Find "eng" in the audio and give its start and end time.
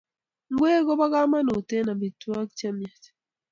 1.77-1.89